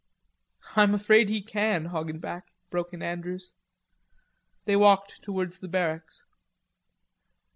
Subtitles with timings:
[0.75, 3.53] "I'm afraid he can, Hoggenback," broke in Andrews.
[4.65, 6.25] They walked towards the barracks.